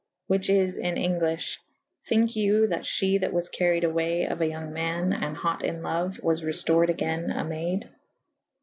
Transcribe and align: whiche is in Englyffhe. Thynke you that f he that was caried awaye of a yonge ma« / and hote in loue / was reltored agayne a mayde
whiche 0.27 0.49
is 0.49 0.77
in 0.79 0.95
Englyffhe. 0.95 1.59
Thynke 2.09 2.35
you 2.35 2.65
that 2.69 2.79
f 2.79 2.87
he 2.89 3.19
that 3.19 3.31
was 3.31 3.49
caried 3.49 3.83
awaye 3.83 4.25
of 4.25 4.41
a 4.41 4.47
yonge 4.47 4.73
ma« 4.73 5.15
/ 5.15 5.23
and 5.27 5.37
hote 5.37 5.61
in 5.61 5.83
loue 5.83 6.11
/ 6.21 6.23
was 6.23 6.41
reltored 6.41 6.89
agayne 6.89 7.29
a 7.29 7.43
mayde 7.43 7.87